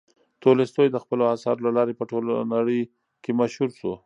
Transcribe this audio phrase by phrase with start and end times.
[0.43, 2.81] تولستوی د خپلو اثارو له لارې په ټوله نړۍ
[3.23, 3.93] کې مشهور شو.